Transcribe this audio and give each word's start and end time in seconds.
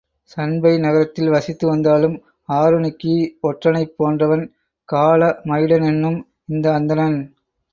சண்பை 0.31 0.77
நகரத்தில் 0.77 1.29
வசித்து 1.29 1.65
வந்தாலும் 1.67 2.15
ஆருணிக்கு 2.49 3.13
ஒற்றனைப் 3.43 3.93
போன்றவன், 3.97 4.43
காளமயிட 4.89 5.77
னென்னும் 5.79 6.19
இந்த 6.45 6.73
அந்தணன். 6.73 7.19